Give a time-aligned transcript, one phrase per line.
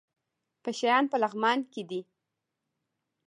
[0.63, 2.01] پشه یان په لغمان کې دي؟